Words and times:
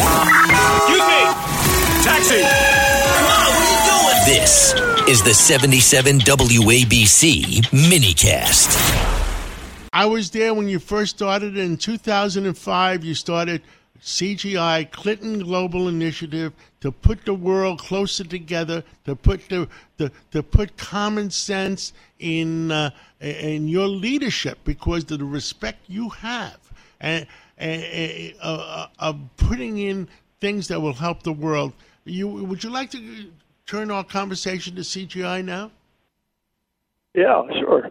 Excuse 0.00 1.06
me. 1.06 1.20
Taxi. 2.02 2.40
Come 2.40 3.26
on, 3.26 3.40
what 3.46 3.60
are 3.60 3.70
you 3.70 3.80
doing? 3.86 4.40
This 4.40 4.74
is 5.08 5.22
the 5.22 5.34
77 5.34 6.20
WABC 6.20 7.62
minicast. 7.70 8.70
I 9.92 10.06
was 10.06 10.30
there 10.30 10.54
when 10.54 10.68
you 10.68 10.78
first 10.78 11.16
started 11.16 11.56
in 11.56 11.76
2005. 11.76 13.04
You 13.04 13.14
started 13.14 13.62
CGI, 14.00 14.90
Clinton 14.90 15.40
Global 15.40 15.88
Initiative, 15.88 16.52
to 16.80 16.90
put 16.90 17.24
the 17.26 17.34
world 17.34 17.80
closer 17.80 18.24
together, 18.24 18.82
to 19.04 19.14
put 19.14 19.48
the, 19.48 19.68
the 19.98 20.10
to 20.30 20.42
put 20.42 20.76
common 20.78 21.30
sense 21.30 21.92
in 22.18 22.70
uh, 22.70 22.90
in 23.20 23.68
your 23.68 23.88
leadership 23.88 24.58
because 24.64 25.02
of 25.10 25.18
the 25.18 25.24
respect 25.24 25.80
you 25.88 26.08
have 26.08 26.58
and, 27.00 27.26
and 27.60 28.34
uh, 28.42 28.86
of 28.98 29.18
putting 29.36 29.78
in 29.78 30.08
things 30.40 30.68
that 30.68 30.80
will 30.80 30.94
help 30.94 31.22
the 31.22 31.32
world. 31.32 31.72
You 32.04 32.28
would 32.28 32.64
you 32.64 32.70
like 32.70 32.90
to 32.90 33.30
turn 33.66 33.90
our 33.90 34.02
conversation 34.02 34.74
to 34.76 34.80
CGI 34.80 35.44
now? 35.44 35.70
Yeah, 37.14 37.42
sure. 37.58 37.90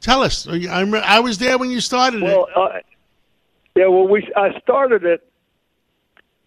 Tell 0.00 0.22
us. 0.22 0.46
I, 0.48 0.82
I 0.82 1.20
was 1.20 1.38
there 1.38 1.58
when 1.58 1.70
you 1.70 1.80
started 1.80 2.22
well, 2.22 2.46
it. 2.46 2.56
Uh, 2.56 2.78
yeah, 3.74 3.86
well, 3.86 4.06
we 4.06 4.28
I 4.36 4.58
started 4.60 5.04
it 5.04 5.26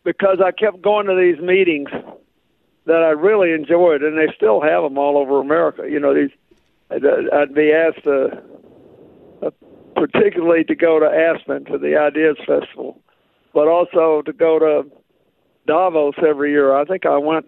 because 0.04 0.40
I 0.44 0.52
kept 0.52 0.82
going 0.82 1.08
to 1.08 1.16
these 1.16 1.42
meetings 1.42 1.90
that 2.86 3.04
I 3.04 3.12
really 3.12 3.52
enjoyed, 3.52 4.04
and 4.04 4.18
they 4.18 4.34
still 4.36 4.62
have 4.62 4.84
them 4.84 4.98
all 4.98 5.18
over 5.18 5.40
America. 5.40 5.90
You 5.90 6.00
know, 6.00 6.14
these 6.14 6.32
I'd 6.92 7.54
be 7.54 7.72
asked 7.72 8.04
to, 8.04 8.26
uh, 8.26 8.42
particularly 10.02 10.64
to 10.64 10.74
go 10.74 11.00
to 11.00 11.06
Aspen 11.06 11.64
to 11.66 11.78
the 11.78 11.96
Ideas 11.96 12.36
Festival, 12.40 13.00
but 13.54 13.68
also 13.68 14.24
to 14.24 14.34
go 14.34 14.58
to 14.58 14.90
Davos 15.68 16.16
every 16.28 16.50
year. 16.50 16.76
I 16.76 16.86
think 16.86 17.06
I 17.06 17.20
went 17.20 17.46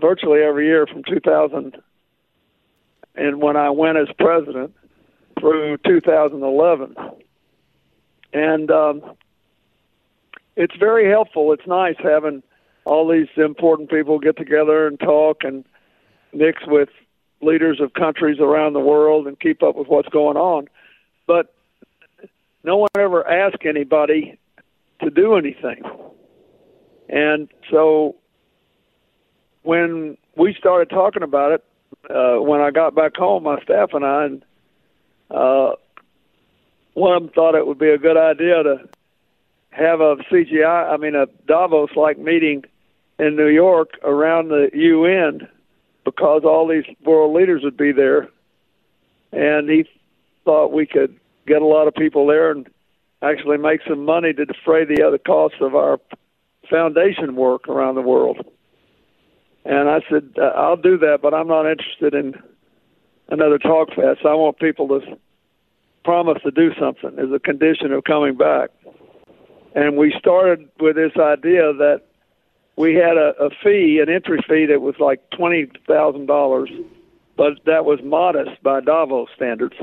virtually 0.00 0.40
every 0.40 0.66
year 0.66 0.86
from 0.86 1.02
2000 1.02 1.76
and 3.16 3.42
when 3.42 3.56
I 3.56 3.70
went 3.70 3.98
as 3.98 4.06
president 4.20 4.72
through 5.40 5.78
2011. 5.78 6.94
And 8.32 8.70
um, 8.70 9.02
it's 10.54 10.76
very 10.78 11.10
helpful. 11.10 11.52
It's 11.52 11.66
nice 11.66 11.96
having 12.00 12.44
all 12.84 13.08
these 13.08 13.26
important 13.36 13.90
people 13.90 14.20
get 14.20 14.36
together 14.36 14.86
and 14.86 15.00
talk 15.00 15.42
and 15.42 15.64
mix 16.32 16.62
with 16.68 16.90
leaders 17.42 17.80
of 17.80 17.94
countries 17.94 18.38
around 18.38 18.74
the 18.74 18.80
world 18.80 19.26
and 19.26 19.40
keep 19.40 19.64
up 19.64 19.74
with 19.74 19.88
what's 19.88 20.08
going 20.10 20.36
on. 20.36 20.68
But 21.28 21.54
no 22.64 22.78
one 22.78 22.88
ever 22.98 23.24
asked 23.28 23.64
anybody 23.64 24.36
to 25.02 25.10
do 25.10 25.36
anything. 25.36 25.82
And 27.08 27.48
so 27.70 28.16
when 29.62 30.16
we 30.36 30.54
started 30.58 30.90
talking 30.90 31.22
about 31.22 31.52
it, 31.52 31.64
uh, 32.10 32.42
when 32.42 32.60
I 32.60 32.70
got 32.70 32.94
back 32.94 33.16
home, 33.16 33.44
my 33.44 33.60
staff 33.62 33.90
and 33.92 34.04
I, 34.04 34.24
and 34.24 34.44
uh, 35.30 35.72
one 36.94 37.14
of 37.14 37.22
them 37.22 37.32
thought 37.32 37.54
it 37.54 37.66
would 37.66 37.78
be 37.78 37.90
a 37.90 37.98
good 37.98 38.16
idea 38.16 38.62
to 38.62 38.88
have 39.70 40.00
a 40.00 40.16
CGI, 40.30 40.90
I 40.92 40.96
mean 40.96 41.14
a 41.14 41.26
Davos-like 41.46 42.18
meeting 42.18 42.64
in 43.18 43.36
New 43.36 43.48
York 43.48 43.90
around 44.02 44.48
the 44.48 44.70
UN 44.72 45.46
because 46.04 46.42
all 46.44 46.66
these 46.66 46.84
world 47.04 47.34
leaders 47.34 47.62
would 47.62 47.76
be 47.76 47.92
there, 47.92 48.28
and 49.32 49.68
he 49.68 49.86
thought 50.48 50.72
we 50.72 50.86
could 50.86 51.14
get 51.46 51.60
a 51.60 51.66
lot 51.66 51.88
of 51.88 51.94
people 51.94 52.26
there 52.26 52.50
and 52.50 52.66
actually 53.20 53.58
make 53.58 53.80
some 53.86 54.02
money 54.02 54.32
to 54.32 54.46
defray 54.46 54.86
the 54.86 55.06
other 55.06 55.18
costs 55.18 55.58
of 55.60 55.74
our 55.74 56.00
foundation 56.70 57.36
work 57.36 57.68
around 57.68 57.96
the 57.96 58.00
world. 58.00 58.38
And 59.66 59.90
I 59.90 60.00
said, 60.08 60.32
uh, 60.38 60.46
I'll 60.56 60.78
do 60.78 60.96
that, 60.96 61.18
but 61.20 61.34
I'm 61.34 61.48
not 61.48 61.70
interested 61.70 62.14
in 62.14 62.34
another 63.28 63.58
talk 63.58 63.88
fest. 63.88 64.20
I 64.24 64.32
want 64.32 64.58
people 64.58 64.88
to 64.88 65.00
promise 66.02 66.38
to 66.44 66.50
do 66.50 66.70
something 66.80 67.18
as 67.18 67.30
a 67.30 67.38
condition 67.38 67.92
of 67.92 68.04
coming 68.04 68.34
back. 68.34 68.70
And 69.74 69.98
we 69.98 70.14
started 70.18 70.66
with 70.80 70.96
this 70.96 71.12
idea 71.20 71.74
that 71.74 72.00
we 72.76 72.94
had 72.94 73.18
a, 73.18 73.34
a 73.38 73.50
fee, 73.62 74.00
an 74.02 74.08
entry 74.08 74.40
fee 74.48 74.64
that 74.64 74.80
was 74.80 74.94
like 74.98 75.20
twenty 75.36 75.68
thousand 75.86 76.24
dollars, 76.24 76.70
but 77.36 77.52
that 77.66 77.84
was 77.84 77.98
modest 78.02 78.62
by 78.62 78.80
Davos 78.80 79.28
standards. 79.36 79.76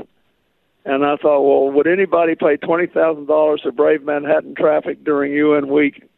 And 0.86 1.04
I 1.04 1.16
thought, 1.16 1.42
well, 1.42 1.72
would 1.72 1.88
anybody 1.88 2.36
pay 2.36 2.56
twenty 2.56 2.86
thousand 2.86 3.26
dollars 3.26 3.62
to 3.62 3.72
brave 3.72 4.04
Manhattan 4.04 4.54
traffic 4.54 5.02
during 5.02 5.32
UN 5.32 5.66
week 5.66 6.08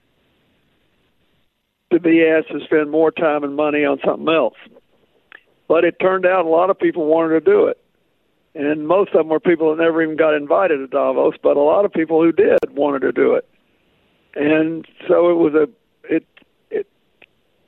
to 1.90 1.98
be 1.98 2.22
asked 2.22 2.52
to 2.52 2.60
spend 2.66 2.90
more 2.90 3.10
time 3.10 3.44
and 3.44 3.56
money 3.56 3.86
on 3.86 3.98
something 4.04 4.28
else? 4.28 4.58
But 5.68 5.84
it 5.84 5.98
turned 5.98 6.26
out 6.26 6.44
a 6.44 6.48
lot 6.50 6.68
of 6.68 6.78
people 6.78 7.06
wanted 7.06 7.30
to 7.30 7.40
do 7.40 7.66
it. 7.66 7.82
And 8.54 8.86
most 8.86 9.12
of 9.12 9.18
them 9.18 9.28
were 9.28 9.40
people 9.40 9.74
that 9.74 9.82
never 9.82 10.02
even 10.02 10.16
got 10.16 10.34
invited 10.34 10.76
to 10.78 10.86
Davos, 10.86 11.34
but 11.42 11.56
a 11.56 11.62
lot 11.62 11.86
of 11.86 11.92
people 11.92 12.22
who 12.22 12.32
did 12.32 12.58
wanted 12.70 13.00
to 13.00 13.12
do 13.12 13.34
it. 13.34 13.48
And 14.34 14.86
so 15.08 15.30
it 15.30 15.34
was 15.34 15.54
a 15.54 15.68
it 16.12 16.26
it 16.70 16.86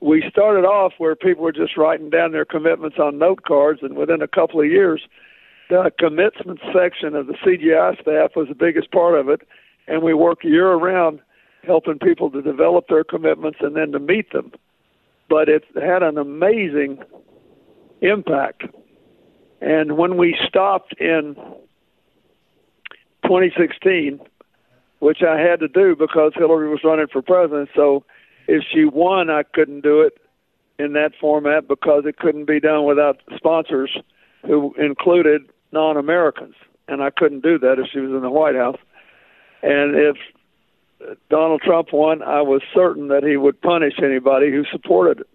we 0.00 0.22
started 0.30 0.66
off 0.66 0.92
where 0.98 1.16
people 1.16 1.44
were 1.44 1.52
just 1.52 1.78
writing 1.78 2.10
down 2.10 2.32
their 2.32 2.44
commitments 2.44 2.98
on 2.98 3.16
note 3.16 3.42
cards 3.42 3.80
and 3.82 3.96
within 3.96 4.20
a 4.20 4.28
couple 4.28 4.60
of 4.60 4.66
years 4.66 5.00
the 5.70 5.92
commitment 5.98 6.60
section 6.74 7.14
of 7.14 7.28
the 7.28 7.34
CGI 7.34 7.94
staff 8.00 8.32
was 8.34 8.48
the 8.48 8.54
biggest 8.54 8.90
part 8.90 9.18
of 9.18 9.28
it 9.28 9.42
and 9.86 10.02
we 10.02 10.12
work 10.12 10.44
year 10.44 10.68
around 10.68 11.20
helping 11.64 11.98
people 11.98 12.30
to 12.30 12.42
develop 12.42 12.86
their 12.88 13.04
commitments 13.04 13.58
and 13.60 13.76
then 13.76 13.92
to 13.92 13.98
meet 13.98 14.32
them. 14.32 14.52
But 15.28 15.48
it 15.48 15.64
had 15.80 16.02
an 16.02 16.18
amazing 16.18 16.98
impact. 18.00 18.64
And 19.60 19.96
when 19.96 20.16
we 20.16 20.36
stopped 20.48 20.94
in 20.98 21.36
2016, 23.24 24.20
which 24.98 25.22
I 25.22 25.38
had 25.38 25.60
to 25.60 25.68
do 25.68 25.94
because 25.96 26.32
Hillary 26.34 26.68
was 26.68 26.80
running 26.82 27.06
for 27.12 27.22
president, 27.22 27.68
so 27.74 28.04
if 28.48 28.64
she 28.72 28.84
won, 28.84 29.30
I 29.30 29.44
couldn't 29.44 29.82
do 29.82 30.00
it 30.00 30.18
in 30.78 30.94
that 30.94 31.12
format 31.20 31.68
because 31.68 32.04
it 32.06 32.16
couldn't 32.18 32.46
be 32.46 32.58
done 32.58 32.84
without 32.84 33.20
sponsors 33.36 33.96
who 34.46 34.74
included 34.78 35.42
non 35.72 35.96
Americans. 35.96 36.54
And 36.88 37.02
I 37.02 37.10
couldn't 37.10 37.42
do 37.42 37.58
that 37.58 37.78
if 37.78 37.86
she 37.92 38.00
was 38.00 38.10
in 38.10 38.22
the 38.22 38.30
White 38.30 38.56
House. 38.56 38.78
And 39.62 39.94
if 39.94 40.16
Donald 41.28 41.62
Trump 41.62 41.92
won, 41.92 42.22
I 42.22 42.42
was 42.42 42.62
certain 42.74 43.08
that 43.08 43.22
he 43.22 43.36
would 43.36 43.60
punish 43.60 43.94
anybody 44.02 44.50
who 44.50 44.64
supported 44.70 45.20
it. 45.20 45.28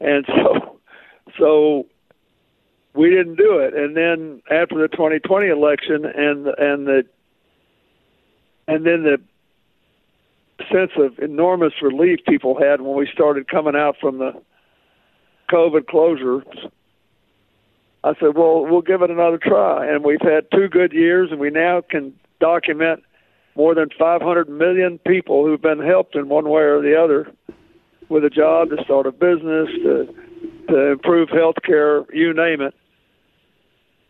And 0.00 0.24
so, 0.28 0.80
so 1.38 1.86
we 2.94 3.10
didn't 3.10 3.36
do 3.36 3.58
it. 3.58 3.74
And 3.74 3.96
then 3.96 4.42
after 4.50 4.76
the 4.80 4.88
2020 4.88 5.48
election, 5.48 6.04
and 6.04 6.46
and 6.46 6.86
the 6.86 7.02
and 8.66 8.86
then 8.86 9.02
the 9.02 9.18
sense 10.72 10.92
of 10.96 11.18
enormous 11.18 11.72
relief 11.82 12.20
people 12.26 12.58
had 12.58 12.80
when 12.80 12.96
we 12.96 13.08
started 13.12 13.48
coming 13.48 13.74
out 13.74 13.96
from 14.00 14.18
the 14.18 14.32
COVID 15.50 15.84
closures, 15.84 16.44
I 18.04 18.12
said, 18.20 18.36
"Well, 18.36 18.66
we'll 18.66 18.82
give 18.82 19.02
it 19.02 19.10
another 19.10 19.38
try." 19.38 19.86
And 19.86 20.04
we've 20.04 20.20
had 20.20 20.50
two 20.52 20.68
good 20.68 20.92
years, 20.92 21.30
and 21.32 21.40
we 21.40 21.50
now 21.50 21.80
can 21.80 22.12
document 22.38 23.02
more 23.56 23.74
than 23.74 23.88
500 23.98 24.48
million 24.48 24.98
people 25.06 25.44
who've 25.44 25.60
been 25.60 25.80
helped 25.80 26.14
in 26.14 26.28
one 26.28 26.48
way 26.48 26.62
or 26.62 26.80
the 26.82 26.94
other 26.94 27.32
with 28.10 28.24
a 28.24 28.30
job 28.30 28.70
to 28.70 28.84
start 28.84 29.06
a 29.06 29.12
business 29.12 29.68
to 29.82 30.14
to 30.68 30.92
improve 30.92 31.28
health 31.28 31.56
care, 31.64 32.04
you 32.12 32.32
name 32.32 32.60
it, 32.60 32.74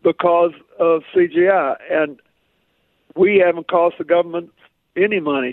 because 0.03 0.53
of 0.79 1.03
CGI. 1.15 1.77
And 1.91 2.21
we 3.17 3.43
haven't 3.45 3.69
cost 3.69 3.99
the 3.99 4.05
government 4.05 4.51
any 4.97 5.21
money 5.21 5.53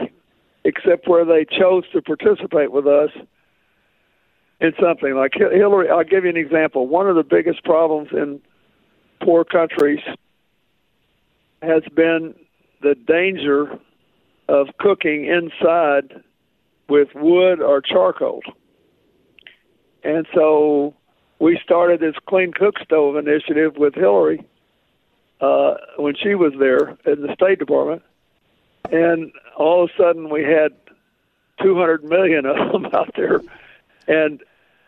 except 0.64 1.08
where 1.08 1.26
they 1.26 1.46
chose 1.46 1.84
to 1.92 2.02
participate 2.02 2.72
with 2.72 2.86
us 2.86 3.10
in 4.62 4.74
something 4.80 5.16
like 5.16 5.32
Hillary. 5.34 5.90
I'll 5.90 6.04
give 6.04 6.24
you 6.24 6.30
an 6.30 6.38
example. 6.38 6.88
One 6.88 7.10
of 7.10 7.16
the 7.16 7.24
biggest 7.24 7.64
problems 7.64 8.10
in 8.12 8.40
poor 9.22 9.44
countries 9.44 10.00
has 11.64 11.84
been 11.96 12.36
the 12.82 12.96
danger 12.96 13.80
of 14.48 14.68
cooking 14.80 15.26
inside 15.26 16.24
with 16.88 17.10
wood 17.16 17.60
or 17.60 17.82
charcoal. 17.82 18.42
And 20.04 20.28
so 20.34 20.94
we 21.40 21.60
started 21.64 22.00
this 22.00 22.16
Clean 22.28 22.52
Cook 22.52 22.76
Stove 22.84 23.18
initiative 23.18 23.78
with 23.78 23.96
Hillary 23.96 24.46
uh, 25.40 25.76
when 25.98 26.16
she 26.16 26.36
was 26.36 26.54
there 26.60 26.98
in 27.12 27.22
the 27.22 27.34
State 27.34 27.60
Department. 27.60 28.04
And 28.92 29.32
all 29.58 29.84
of 29.84 29.90
a 29.90 30.02
sudden 30.02 30.30
we 30.30 30.44
had 30.44 30.72
200 31.64 32.04
million 32.04 32.46
of 32.46 32.72
them 32.72 32.86
out 32.94 33.14
there. 33.16 33.42
And 34.08 34.44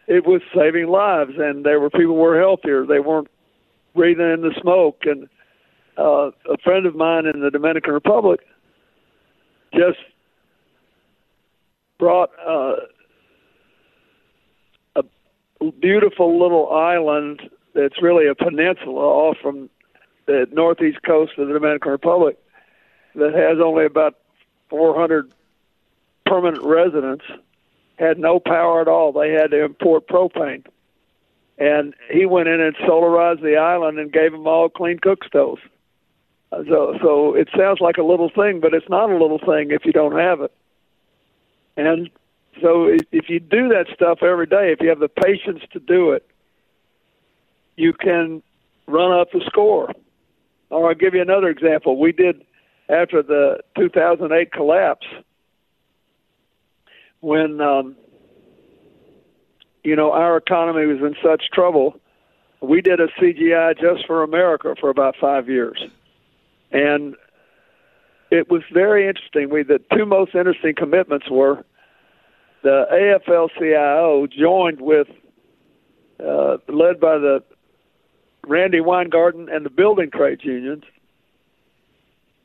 it 0.08 0.26
was 0.26 0.42
saving 0.56 0.88
lives. 0.88 1.34
And 1.38 1.66
there 1.66 1.80
were 1.80 1.90
people 1.90 2.16
were 2.16 2.40
healthier. 2.40 2.86
They 2.86 3.00
weren't 3.00 3.30
breathing 3.96 4.32
in 4.32 4.42
the 4.42 4.54
smoke. 4.62 5.04
And 5.04 5.30
uh, 5.98 6.32
a 6.52 6.58
friend 6.64 6.86
of 6.86 6.96
mine 6.96 7.26
in 7.26 7.42
the 7.42 7.52
Dominican 7.52 7.94
Republic 7.94 8.42
just 9.74 10.00
brought 12.00 12.32
uh, 12.46 12.76
a 14.96 15.04
beautiful 15.80 16.40
little 16.40 16.72
island 16.72 17.42
that's 17.74 18.02
really 18.02 18.28
a 18.28 18.36
peninsula 18.36 19.02
off 19.02 19.38
from 19.42 19.70
the 20.26 20.48
northeast 20.52 21.02
coast 21.04 21.34
of 21.38 21.48
the 21.48 21.54
Dominican 21.54 21.92
Republic 21.92 22.38
that 23.16 23.34
has 23.34 23.60
only 23.64 23.86
about 23.86 24.16
400 24.70 25.32
permanent 26.26 26.64
residents, 26.64 27.26
had 27.98 28.18
no 28.18 28.40
power 28.40 28.82
at 28.82 28.88
all. 28.88 29.12
They 29.12 29.32
had 29.32 29.52
to 29.52 29.64
import 29.64 30.08
propane. 30.08 30.66
And 31.58 31.94
he 32.12 32.26
went 32.26 32.48
in 32.48 32.60
and 32.60 32.76
solarized 32.78 33.42
the 33.42 33.58
island 33.58 34.00
and 34.00 34.12
gave 34.12 34.32
them 34.32 34.48
all 34.48 34.70
clean 34.70 35.00
cook 35.00 35.24
stoves. 35.26 35.62
Uh, 36.52 36.64
So, 36.68 36.98
so 37.02 37.36
it 37.36 37.50
sounds 37.56 37.80
like 37.80 37.98
a 37.98 38.04
little 38.04 38.30
thing, 38.30 38.60
but 38.60 38.74
it's 38.74 38.90
not 38.90 39.10
a 39.12 39.18
little 39.18 39.40
thing 39.40 39.72
if 39.72 39.86
you 39.86 39.92
don't 39.92 40.18
have 40.18 40.42
it. 40.42 40.52
And 41.78 42.10
so, 42.62 42.86
if 42.86 43.02
if 43.12 43.30
you 43.30 43.40
do 43.40 43.70
that 43.70 43.88
stuff 43.94 44.22
every 44.22 44.46
day, 44.46 44.72
if 44.72 44.80
you 44.82 44.90
have 44.90 45.00
the 45.00 45.08
patience 45.08 45.64
to 45.72 45.80
do 45.80 46.12
it, 46.12 46.28
you 47.76 47.94
can 47.94 48.44
run 48.88 49.12
up 49.12 49.32
the 49.32 49.42
score. 49.46 49.92
Or 50.70 50.90
I'll 50.90 50.96
give 50.96 51.16
you 51.16 51.22
another 51.22 51.50
example. 51.50 52.00
We 52.00 52.12
did 52.12 52.44
after 52.90 53.24
the 53.24 53.60
2008 53.78 54.52
collapse 54.52 55.08
when 57.24 57.62
um, 57.62 57.96
you 59.84 59.96
know 59.96 60.12
our 60.12 60.38
economy 60.38 60.86
was 60.86 61.00
in 61.00 61.16
such 61.24 61.50
trouble. 61.52 62.00
We 62.62 62.82
did 62.82 63.00
a 63.00 63.08
CGI 63.20 63.80
just 63.80 64.06
for 64.06 64.24
America 64.24 64.76
for 64.80 64.90
about 64.90 65.16
five 65.20 65.50
years, 65.50 65.82
and 66.72 67.16
it 68.30 68.50
was 68.50 68.62
very 68.74 69.08
interesting. 69.08 69.50
We 69.50 69.64
the 69.64 69.80
two 69.96 70.06
most 70.06 70.36
interesting 70.36 70.76
commitments 70.76 71.30
were 71.30 71.66
the 72.62 72.86
AFL-CIO 72.92 74.28
joined 74.28 74.80
with 74.80 75.08
uh, 76.20 76.58
led 76.68 77.00
by 77.00 77.18
the 77.18 77.44
Randi 78.46 78.82
Weingarten 78.82 79.50
and 79.50 79.66
the 79.66 79.70
building 79.70 80.10
trades 80.12 80.44
unions 80.44 80.84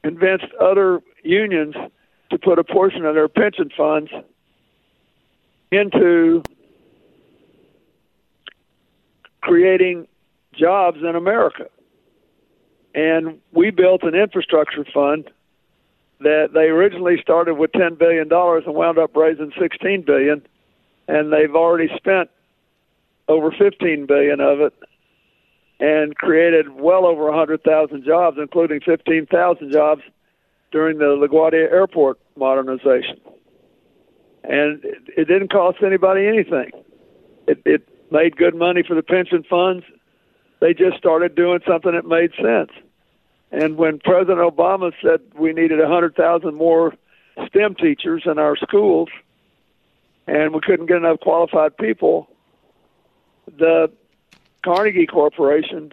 convinced 0.04 0.46
other 0.60 1.00
unions 1.22 1.74
to 2.30 2.38
put 2.38 2.58
a 2.58 2.64
portion 2.64 3.04
of 3.04 3.14
their 3.14 3.28
pension 3.28 3.70
funds 3.76 4.10
into 5.70 6.42
creating 9.40 10.06
jobs 10.54 10.98
in 10.98 11.14
America. 11.14 11.66
And 12.94 13.40
we 13.52 13.70
built 13.70 14.02
an 14.02 14.14
infrastructure 14.14 14.84
fund 14.92 15.30
that 16.20 16.50
they 16.52 16.64
originally 16.64 17.16
started 17.22 17.54
with 17.54 17.70
$10 17.72 17.98
billion 17.98 18.28
and 18.32 18.74
wound 18.74 18.98
up 18.98 19.14
raising 19.14 19.52
16 19.58 20.02
billion. 20.02 20.42
And 21.06 21.32
they've 21.32 21.54
already 21.54 21.88
spent 21.96 22.30
over 23.28 23.50
15 23.52 24.06
billion 24.06 24.40
of 24.40 24.60
it 24.60 24.74
and 25.80 26.16
created 26.16 26.70
well 26.70 27.06
over 27.06 27.28
a 27.28 27.30
100,000 27.30 28.04
jobs, 28.04 28.36
including 28.40 28.80
15,000 28.80 29.72
jobs 29.72 30.02
during 30.72 30.98
the 30.98 31.04
LaGuardia 31.04 31.70
Airport 31.70 32.18
modernization. 32.36 33.20
And 34.44 34.82
it, 34.84 35.28
didn't 35.28 35.52
cost 35.52 35.78
anybody 35.84 36.26
anything. 36.26 36.70
It, 37.46 37.60
it 37.64 37.88
made 38.10 38.36
good 38.36 38.54
money 38.54 38.82
for 38.86 38.94
the 38.94 39.02
pension 39.02 39.44
funds. 39.48 39.84
They 40.60 40.74
just 40.74 40.96
started 40.96 41.34
doing 41.34 41.60
something 41.66 41.92
that 41.92 42.06
made 42.06 42.32
sense. 42.34 42.70
And 43.50 43.76
when 43.76 43.98
President 43.98 44.38
Obama 44.38 44.92
said 45.02 45.20
we 45.38 45.52
needed 45.52 45.78
100,000 45.78 46.54
more 46.54 46.94
STEM 47.46 47.74
teachers 47.76 48.22
in 48.26 48.38
our 48.38 48.56
schools, 48.56 49.08
and 50.26 50.52
we 50.52 50.60
couldn't 50.60 50.86
get 50.86 50.98
enough 50.98 51.20
qualified 51.20 51.76
people, 51.76 52.28
the 53.46 53.90
Carnegie 54.62 55.06
Corporation 55.06 55.92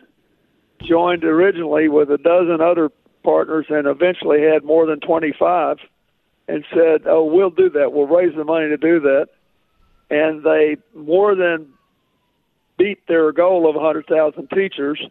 joined 0.83 1.23
originally 1.23 1.87
with 1.87 2.11
a 2.11 2.17
dozen 2.17 2.61
other 2.61 2.91
partners 3.23 3.65
and 3.69 3.87
eventually 3.87 4.41
had 4.41 4.63
more 4.63 4.85
than 4.85 4.99
25 4.99 5.77
and 6.47 6.65
said, 6.73 7.03
"Oh, 7.05 7.23
we'll 7.23 7.49
do 7.49 7.69
that. 7.71 7.93
We'll 7.93 8.07
raise 8.07 8.35
the 8.35 8.43
money 8.43 8.69
to 8.69 8.77
do 8.77 8.99
that." 8.99 9.29
And 10.09 10.43
they 10.43 10.77
more 10.93 11.35
than 11.35 11.67
beat 12.77 13.07
their 13.07 13.31
goal 13.31 13.67
of 13.69 13.75
100,000 13.75 14.49
teachers 14.51 15.01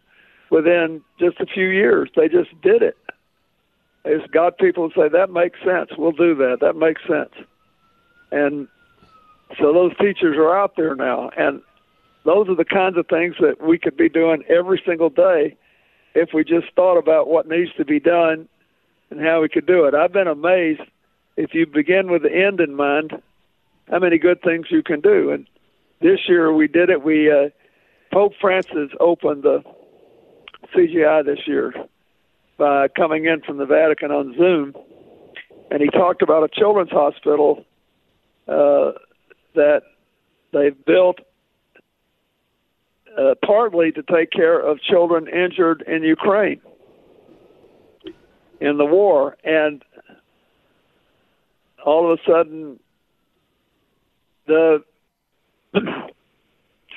within 0.49 1.01
just 1.19 1.39
a 1.39 1.45
few 1.45 1.67
years. 1.67 2.09
They 2.15 2.29
just 2.29 2.49
did 2.61 2.81
it. 2.81 2.97
Just 4.05 4.31
got 4.31 4.57
people 4.57 4.89
to 4.89 4.99
say, 4.99 5.07
"That 5.09 5.31
makes 5.31 5.59
sense. 5.63 5.89
We'll 5.97 6.11
do 6.11 6.35
that. 6.35 6.59
That 6.61 6.75
makes 6.75 7.01
sense." 7.07 7.33
And 8.31 8.67
so 9.57 9.73
those 9.73 9.95
teachers 9.97 10.37
are 10.37 10.55
out 10.57 10.75
there 10.75 10.95
now, 10.95 11.31
and 11.35 11.61
those 12.23 12.47
are 12.49 12.55
the 12.55 12.65
kinds 12.65 12.97
of 12.97 13.07
things 13.07 13.35
that 13.39 13.61
we 13.61 13.77
could 13.77 13.97
be 13.97 14.09
doing 14.09 14.43
every 14.47 14.81
single 14.85 15.09
day 15.09 15.55
if 16.13 16.33
we 16.33 16.43
just 16.43 16.67
thought 16.75 16.97
about 16.97 17.27
what 17.27 17.47
needs 17.47 17.73
to 17.73 17.85
be 17.85 17.99
done 17.99 18.47
and 19.09 19.19
how 19.21 19.41
we 19.41 19.49
could 19.49 19.65
do 19.65 19.85
it. 19.85 19.93
I've 19.93 20.13
been 20.13 20.27
amazed 20.27 20.81
if 21.37 21.53
you 21.53 21.65
begin 21.65 22.09
with 22.09 22.23
the 22.23 22.33
end 22.33 22.59
in 22.59 22.75
mind, 22.75 23.21
how 23.89 23.99
many 23.99 24.17
good 24.17 24.41
things 24.41 24.67
you 24.69 24.81
can 24.83 25.01
do. 25.01 25.31
And 25.31 25.47
this 26.01 26.19
year 26.27 26.51
we 26.53 26.67
did 26.67 26.89
it. 26.89 27.03
We 27.03 27.31
uh, 27.31 27.49
Pope 28.11 28.33
Francis 28.39 28.91
opened 28.99 29.43
the 29.43 29.63
CGI 30.73 31.25
this 31.25 31.39
year 31.45 31.73
by 32.57 32.87
coming 32.87 33.25
in 33.25 33.41
from 33.41 33.57
the 33.57 33.65
Vatican 33.65 34.11
on 34.11 34.33
Zoom, 34.37 34.73
and 35.69 35.81
he 35.81 35.89
talked 35.89 36.21
about 36.21 36.43
a 36.43 36.47
children's 36.47 36.91
hospital 36.91 37.65
uh, 38.47 38.91
that 39.55 39.81
they've 40.53 40.85
built 40.85 41.19
uh, 43.17 43.35
partly 43.45 43.91
to 43.91 44.03
take 44.03 44.31
care 44.31 44.59
of 44.59 44.79
children 44.81 45.27
injured 45.27 45.83
in 45.87 46.03
Ukraine 46.03 46.61
in 48.61 48.77
the 48.77 48.85
war, 48.85 49.37
and 49.43 49.83
all 51.85 52.11
of 52.11 52.19
a 52.19 52.29
sudden, 52.29 52.79
the 54.47 54.83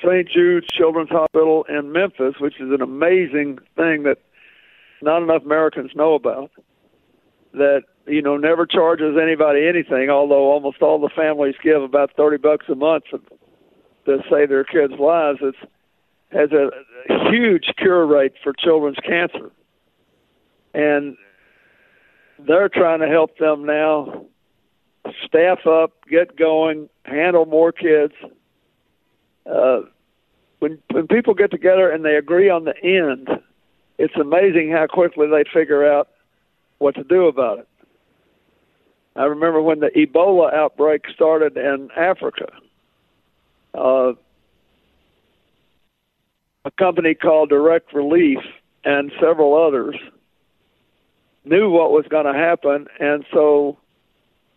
St. 0.03 0.29
Jude's 0.29 0.67
Children's 0.67 1.09
Hospital 1.09 1.65
in 1.69 1.91
Memphis, 1.91 2.35
which 2.39 2.59
is 2.59 2.71
an 2.71 2.81
amazing 2.81 3.59
thing 3.75 4.03
that 4.03 4.17
not 5.01 5.21
enough 5.21 5.43
Americans 5.45 5.91
know 5.95 6.15
about, 6.15 6.51
that 7.53 7.83
you 8.07 8.21
know 8.21 8.35
never 8.35 8.65
charges 8.65 9.15
anybody 9.21 9.67
anything, 9.67 10.09
although 10.09 10.51
almost 10.51 10.81
all 10.81 10.99
the 10.99 11.09
families 11.15 11.55
give 11.63 11.81
about 11.81 12.11
thirty 12.17 12.37
bucks 12.37 12.65
a 12.69 12.75
month 12.75 13.05
to, 13.11 13.21
save 14.31 14.49
their 14.49 14.63
kids' 14.63 14.93
lives. 14.99 15.39
It's 15.41 15.57
has 16.31 16.51
a 16.51 16.69
huge 17.31 17.71
cure 17.77 18.05
rate 18.05 18.33
for 18.43 18.53
children's 18.53 18.97
cancer, 18.97 19.51
and 20.73 21.15
they're 22.47 22.69
trying 22.69 22.99
to 23.01 23.07
help 23.07 23.37
them 23.37 23.65
now 23.65 24.25
staff 25.25 25.65
up, 25.65 25.91
get 26.09 26.35
going, 26.35 26.89
handle 27.05 27.45
more 27.45 27.71
kids. 27.71 28.13
Uh, 29.45 29.81
when 30.59 30.77
when 30.91 31.07
people 31.07 31.33
get 31.33 31.51
together 31.51 31.89
and 31.89 32.03
they 32.03 32.15
agree 32.15 32.49
on 32.49 32.65
the 32.65 32.75
end, 32.83 33.29
it's 33.97 34.15
amazing 34.15 34.71
how 34.71 34.87
quickly 34.87 35.27
they 35.27 35.43
figure 35.51 35.89
out 35.89 36.09
what 36.77 36.95
to 36.95 37.03
do 37.03 37.27
about 37.27 37.59
it. 37.59 37.67
I 39.15 39.23
remember 39.23 39.61
when 39.61 39.79
the 39.79 39.89
Ebola 39.95 40.53
outbreak 40.53 41.05
started 41.13 41.57
in 41.57 41.89
Africa. 41.95 42.51
Uh, 43.73 44.13
a 46.65 46.71
company 46.77 47.13
called 47.15 47.49
Direct 47.49 47.93
Relief 47.93 48.39
and 48.83 49.11
several 49.19 49.55
others 49.55 49.95
knew 51.45 51.69
what 51.69 51.91
was 51.91 52.05
going 52.09 52.25
to 52.25 52.33
happen, 52.33 52.87
and 52.99 53.25
so 53.33 53.77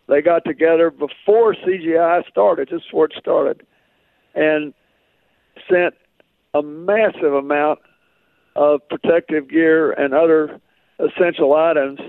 they 0.07 0.21
got 0.21 0.43
together 0.45 0.91
before 0.91 1.55
CGI 1.55 2.27
started, 2.27 2.69
just 2.69 2.85
before 2.85 3.05
it 3.05 3.13
started, 3.17 3.65
and 4.35 4.73
sent 5.69 5.95
a 6.53 6.61
massive 6.61 7.33
amount 7.33 7.79
of 8.55 8.81
protective 8.89 9.49
gear 9.49 9.91
and 9.91 10.13
other 10.13 10.59
essential 10.99 11.53
items 11.55 11.99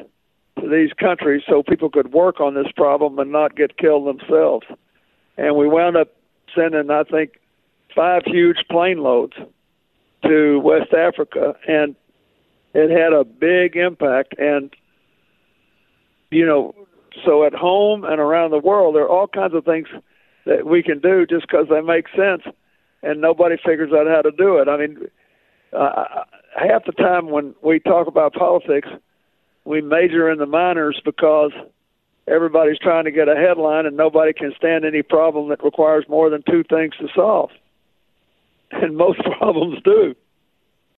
to 0.61 0.69
these 0.69 0.93
countries 0.93 1.43
so 1.49 1.63
people 1.63 1.91
could 1.91 2.13
work 2.13 2.41
on 2.41 2.55
this 2.55 2.71
problem 2.77 3.19
and 3.19 3.33
not 3.33 3.57
get 3.57 3.79
killed 3.79 4.07
themselves. 4.07 4.67
And 5.37 5.57
we 5.57 5.69
wound 5.69 5.97
up 5.97 6.09
sending, 6.55 6.91
I 6.91 7.05
think, 7.05 7.39
five 7.95 8.23
huge 8.27 8.59
plane 8.71 8.99
loads 8.99 9.35
to 10.25 10.61
West 10.61 10.93
Africa, 10.93 11.55
and 11.67 11.95
it 12.75 12.91
had 12.91 13.13
a 13.13 13.25
big 13.25 13.77
impact. 13.77 14.35
And 14.39 14.75
you 16.31 16.47
know, 16.47 16.75
so 17.25 17.45
at 17.45 17.55
home 17.55 18.05
and 18.05 18.21
around 18.21 18.51
the 18.51 18.59
world, 18.59 18.95
there 18.95 19.05
are 19.05 19.09
all 19.09 19.27
kinds 19.27 19.55
of 19.55 19.65
things 19.65 19.89
that 20.47 20.67
we 20.67 20.83
can 20.83 21.01
do 21.01 21.27
just 21.27 21.47
because 21.49 21.67
they 21.69 21.81
make 21.81 22.07
sense, 22.09 22.43
and 23.03 23.21
nobody 23.21 23.57
figures 23.57 23.93
out 23.93 24.07
how 24.07 24.23
to 24.23 24.31
do 24.31 24.59
it. 24.59 24.69
I 24.69 24.77
mean, 24.77 25.09
uh, 25.73 26.25
half 26.57 26.85
the 26.85 26.93
time 26.93 27.31
when 27.31 27.55
we 27.63 27.81
talk 27.81 28.07
about 28.07 28.35
politics, 28.35 28.89
we 29.65 29.81
major 29.81 30.31
in 30.31 30.39
the 30.39 30.47
minors 30.47 31.01
because 31.05 31.53
everybody's 32.27 32.79
trying 32.79 33.05
to 33.05 33.11
get 33.11 33.29
a 33.29 33.37
headline, 33.37 33.87
and 33.87 33.97
nobody 33.97 34.33
can 34.33 34.53
stand 34.57 34.85
any 34.85 35.03
problem 35.03 35.49
that 35.49 35.63
requires 35.65 36.05
more 36.09 36.31
than 36.31 36.43
two 36.49 36.65
things 36.65 36.95
to 37.01 37.09
solve. 37.15 37.51
And 38.73 38.97
most 38.97 39.21
problems 39.39 39.81
do. 39.85 40.17